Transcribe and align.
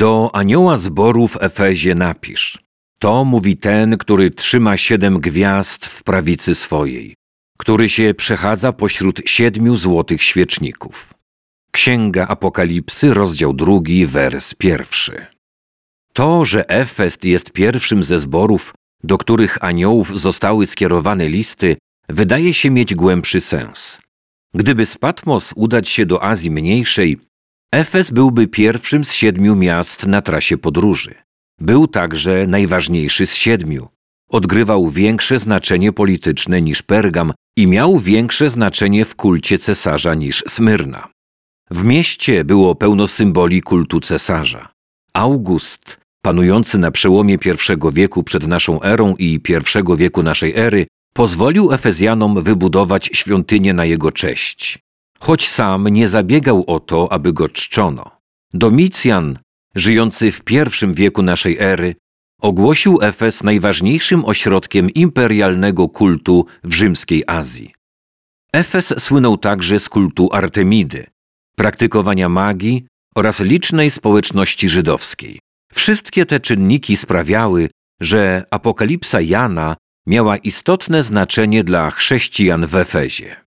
Do 0.00 0.30
anioła 0.32 0.76
zboru 0.76 1.28
w 1.28 1.42
Efezie 1.42 1.94
napisz. 1.94 2.58
To 2.98 3.24
mówi 3.24 3.56
ten, 3.56 3.98
który 3.98 4.30
trzyma 4.30 4.76
siedem 4.76 5.20
gwiazd 5.20 5.86
w 5.86 6.02
prawicy 6.02 6.54
swojej, 6.54 7.14
który 7.58 7.88
się 7.88 8.14
przechadza 8.14 8.72
pośród 8.72 9.20
siedmiu 9.26 9.76
złotych 9.76 10.22
świeczników. 10.22 11.14
Księga 11.72 12.26
Apokalipsy, 12.26 13.14
rozdział 13.14 13.52
drugi, 13.52 14.06
wers 14.06 14.54
pierwszy. 14.54 15.26
To, 16.12 16.44
że 16.44 16.68
Efest 16.68 17.24
jest 17.24 17.52
pierwszym 17.52 18.04
ze 18.04 18.18
zborów, 18.18 18.74
do 19.04 19.18
których 19.18 19.64
aniołów 19.64 20.18
zostały 20.18 20.66
skierowane 20.66 21.28
listy, 21.28 21.76
wydaje 22.08 22.54
się 22.54 22.70
mieć 22.70 22.94
głębszy 22.94 23.40
sens. 23.40 24.00
Gdyby 24.54 24.86
z 24.86 24.98
Patmos 24.98 25.52
udać 25.56 25.88
się 25.88 26.06
do 26.06 26.22
Azji 26.22 26.50
Mniejszej, 26.50 27.18
Efes 27.72 28.10
byłby 28.10 28.48
pierwszym 28.48 29.04
z 29.04 29.12
siedmiu 29.12 29.56
miast 29.56 30.06
na 30.06 30.22
trasie 30.22 30.58
podróży. 30.58 31.14
Był 31.60 31.86
także 31.86 32.46
najważniejszy 32.46 33.26
z 33.26 33.34
siedmiu. 33.34 33.88
Odgrywał 34.30 34.88
większe 34.88 35.38
znaczenie 35.38 35.92
polityczne 35.92 36.62
niż 36.62 36.82
Pergam 36.82 37.32
i 37.56 37.66
miał 37.66 37.98
większe 37.98 38.50
znaczenie 38.50 39.04
w 39.04 39.16
kulcie 39.16 39.58
cesarza 39.58 40.14
niż 40.14 40.44
Smyrna. 40.48 41.08
W 41.70 41.84
mieście 41.84 42.44
było 42.44 42.74
pełno 42.74 43.06
symboli 43.06 43.62
kultu 43.62 44.00
cesarza. 44.00 44.68
August, 45.14 45.98
panujący 46.22 46.78
na 46.78 46.90
przełomie 46.90 47.34
I 47.34 47.92
wieku 47.92 48.22
przed 48.22 48.46
naszą 48.46 48.82
erą 48.82 49.14
i 49.18 49.34
I 49.34 49.96
wieku 49.96 50.22
naszej 50.22 50.56
ery, 50.56 50.86
pozwolił 51.14 51.72
Efezjanom 51.72 52.42
wybudować 52.42 53.10
świątynię 53.12 53.72
na 53.72 53.84
jego 53.84 54.12
cześć. 54.12 54.78
Choć 55.22 55.50
sam 55.50 55.88
nie 55.88 56.08
zabiegał 56.08 56.64
o 56.66 56.80
to, 56.80 57.12
aby 57.12 57.32
go 57.32 57.48
czczono. 57.48 58.10
Domicjan, 58.54 59.38
żyjący 59.74 60.32
w 60.32 60.42
I 60.50 60.94
wieku 60.94 61.22
naszej 61.22 61.58
ery, 61.58 61.94
ogłosił 62.40 62.98
Efes 63.02 63.42
najważniejszym 63.42 64.24
ośrodkiem 64.24 64.90
imperialnego 64.90 65.88
kultu 65.88 66.46
w 66.64 66.72
rzymskiej 66.72 67.24
Azji. 67.26 67.72
Efes 68.52 68.94
słynął 68.98 69.36
także 69.36 69.80
z 69.80 69.88
kultu 69.88 70.28
Artemidy, 70.32 71.06
praktykowania 71.56 72.28
magii 72.28 72.86
oraz 73.14 73.40
licznej 73.40 73.90
społeczności 73.90 74.68
żydowskiej. 74.68 75.40
Wszystkie 75.72 76.26
te 76.26 76.40
czynniki 76.40 76.96
sprawiały, 76.96 77.70
że 78.00 78.44
apokalipsa 78.50 79.20
Jana 79.20 79.76
miała 80.06 80.36
istotne 80.36 81.02
znaczenie 81.02 81.64
dla 81.64 81.90
chrześcijan 81.90 82.66
w 82.66 82.76
Efezie. 82.76 83.49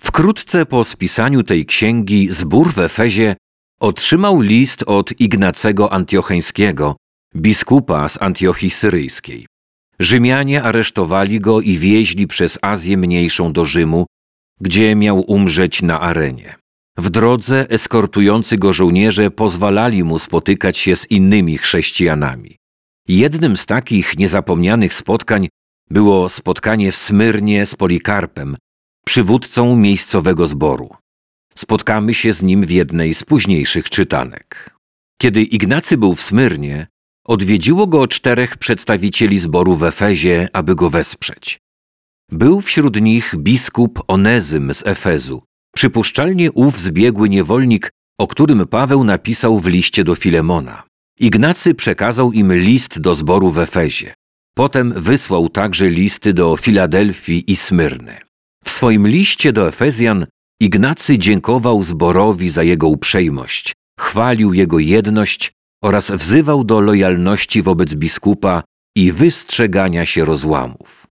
Wkrótce 0.00 0.66
po 0.66 0.84
spisaniu 0.84 1.42
tej 1.42 1.66
księgi 1.66 2.28
zbór 2.30 2.72
w 2.72 2.78
Efezie 2.78 3.36
otrzymał 3.80 4.40
list 4.40 4.84
od 4.86 5.20
Ignacego 5.20 5.92
Antiocheńskiego, 5.92 6.96
biskupa 7.36 8.08
z 8.08 8.22
Antiochii 8.22 8.70
Syryjskiej. 8.70 9.46
Rzymianie 10.00 10.62
aresztowali 10.62 11.40
go 11.40 11.60
i 11.60 11.78
wieźli 11.78 12.26
przez 12.26 12.58
Azję 12.62 12.96
Mniejszą 12.96 13.52
do 13.52 13.64
Rzymu, 13.64 14.06
gdzie 14.60 14.96
miał 14.96 15.20
umrzeć 15.20 15.82
na 15.82 16.00
arenie. 16.00 16.56
W 16.98 17.10
drodze 17.10 17.70
eskortujący 17.70 18.58
go 18.58 18.72
żołnierze 18.72 19.30
pozwalali 19.30 20.04
mu 20.04 20.18
spotykać 20.18 20.78
się 20.78 20.96
z 20.96 21.10
innymi 21.10 21.58
chrześcijanami. 21.58 22.56
Jednym 23.08 23.56
z 23.56 23.66
takich 23.66 24.18
niezapomnianych 24.18 24.94
spotkań 24.94 25.48
było 25.90 26.28
spotkanie 26.28 26.92
w 26.92 26.96
Smyrnie 26.96 27.66
z 27.66 27.74
Polikarpem, 27.74 28.56
przywódcą 29.04 29.76
miejscowego 29.76 30.46
zboru. 30.46 30.90
Spotkamy 31.54 32.14
się 32.14 32.32
z 32.32 32.42
nim 32.42 32.62
w 32.62 32.70
jednej 32.70 33.14
z 33.14 33.24
późniejszych 33.24 33.90
czytanek. 33.90 34.70
Kiedy 35.20 35.42
Ignacy 35.42 35.96
był 35.96 36.14
w 36.14 36.20
Smyrnie, 36.20 36.86
odwiedziło 37.24 37.86
go 37.86 38.08
czterech 38.08 38.56
przedstawicieli 38.56 39.38
zboru 39.38 39.76
w 39.76 39.84
Efezie, 39.84 40.48
aby 40.52 40.74
go 40.74 40.90
wesprzeć. 40.90 41.58
Był 42.30 42.60
wśród 42.60 43.00
nich 43.00 43.34
biskup 43.36 44.02
Onezym 44.08 44.74
z 44.74 44.86
Efezu, 44.86 45.42
przypuszczalnie 45.74 46.52
ów 46.52 46.80
zbiegły 46.80 47.28
niewolnik, 47.28 47.90
o 48.18 48.26
którym 48.26 48.66
Paweł 48.66 49.04
napisał 49.04 49.58
w 49.58 49.66
liście 49.66 50.04
do 50.04 50.14
Filemona. 50.14 50.82
Ignacy 51.20 51.74
przekazał 51.74 52.32
im 52.32 52.54
list 52.54 53.00
do 53.00 53.14
zboru 53.14 53.50
w 53.50 53.58
Efezie. 53.58 54.14
Potem 54.54 54.94
wysłał 54.96 55.48
także 55.48 55.88
listy 55.88 56.32
do 56.32 56.56
Filadelfii 56.56 57.52
i 57.52 57.56
Smyrny. 57.56 58.20
W 58.64 58.70
swoim 58.70 59.06
liście 59.06 59.52
do 59.52 59.68
Efezjan 59.68 60.26
Ignacy 60.60 61.18
dziękował 61.18 61.82
zborowi 61.82 62.50
za 62.50 62.62
jego 62.62 62.88
uprzejmość, 62.88 63.72
chwalił 64.00 64.54
jego 64.54 64.78
jedność 64.78 65.52
oraz 65.84 66.10
wzywał 66.10 66.64
do 66.64 66.80
lojalności 66.80 67.62
wobec 67.62 67.94
biskupa 67.94 68.62
i 68.96 69.12
wystrzegania 69.12 70.06
się 70.06 70.24
rozłamów. 70.24 71.06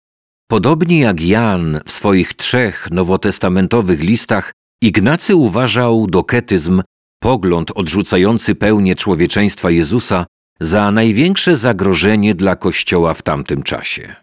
Podobnie 0.50 1.00
jak 1.00 1.20
Jan 1.20 1.80
w 1.84 1.90
swoich 1.90 2.34
trzech 2.34 2.88
nowotestamentowych 2.90 4.00
listach, 4.00 4.52
Ignacy 4.82 5.36
uważał 5.36 6.06
doketyzm, 6.06 6.82
pogląd 7.22 7.70
odrzucający 7.74 8.54
pełnię 8.54 8.94
człowieczeństwa 8.94 9.70
Jezusa, 9.70 10.26
za 10.60 10.90
największe 10.90 11.56
zagrożenie 11.56 12.34
dla 12.34 12.56
Kościoła 12.56 13.14
w 13.14 13.22
tamtym 13.22 13.62
czasie. 13.62 14.21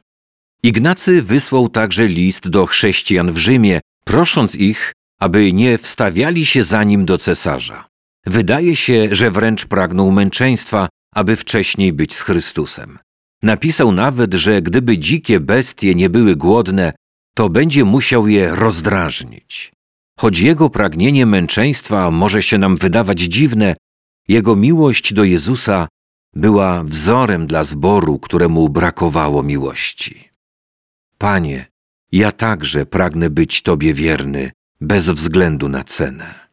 Ignacy 0.64 1.22
wysłał 1.22 1.70
także 1.70 2.08
list 2.08 2.50
do 2.50 2.66
chrześcijan 2.66 3.32
w 3.32 3.38
Rzymie, 3.38 3.82
prosząc 4.06 4.56
ich, 4.56 4.94
aby 5.20 5.54
nie 5.54 5.78
wstawiali 5.78 6.46
się 6.46 6.64
za 6.64 6.84
nim 6.84 7.06
do 7.06 7.18
cesarza. 7.18 7.88
Wydaje 8.26 8.76
się, 8.76 9.08
że 9.12 9.32
wręcz 9.32 9.66
pragnął 9.66 10.12
męczeństwa, 10.12 10.90
aby 11.16 11.36
wcześniej 11.36 11.94
być 11.94 12.14
z 12.14 12.22
Chrystusem. 12.22 13.00
Napisał 13.44 13.92
nawet, 13.92 14.34
że 14.34 14.62
gdyby 14.62 14.98
dzikie 14.98 15.40
bestie 15.40 15.96
nie 15.96 16.10
były 16.10 16.36
głodne, 16.36 16.94
to 17.36 17.50
będzie 17.50 17.86
musiał 17.86 18.28
je 18.28 18.56
rozdrażnić. 18.56 19.72
Choć 20.20 20.40
jego 20.40 20.70
pragnienie 20.70 21.26
męczeństwa 21.26 22.12
może 22.12 22.44
się 22.44 22.58
nam 22.58 22.78
wydawać 22.78 23.20
dziwne, 23.20 23.76
jego 24.28 24.56
miłość 24.56 25.14
do 25.14 25.24
Jezusa 25.24 25.88
była 26.36 26.84
wzorem 26.84 27.48
dla 27.48 27.64
zboru, 27.64 28.20
któremu 28.20 28.70
brakowało 28.70 29.44
miłości. 29.44 30.29
Panie, 31.22 31.66
ja 32.12 32.32
także 32.32 32.86
pragnę 32.86 33.30
być 33.30 33.62
Tobie 33.62 33.94
wierny, 33.94 34.52
bez 34.82 35.10
względu 35.10 35.70
na 35.70 35.84
cenę. 35.84 36.49